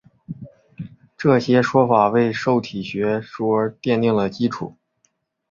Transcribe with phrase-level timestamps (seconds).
[1.15, 4.75] 这些说法为受体学说奠定了基础。